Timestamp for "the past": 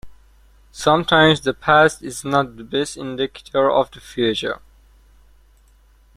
1.41-2.01